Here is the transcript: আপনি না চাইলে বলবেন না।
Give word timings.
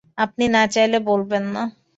আপনি 0.17 0.45
না 0.55 0.61
চাইলে 0.73 0.97
বলবেন 1.09 1.43
না। 1.53 1.63